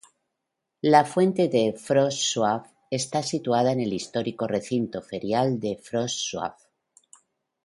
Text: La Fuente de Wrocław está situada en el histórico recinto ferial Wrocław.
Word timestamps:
La 0.93 1.01
Fuente 1.05 1.47
de 1.47 1.75
Wrocław 1.79 2.65
está 2.89 3.21
situada 3.21 3.71
en 3.71 3.81
el 3.81 3.93
histórico 3.93 4.47
recinto 4.47 4.99
ferial 5.03 5.59
Wrocław. 5.61 6.55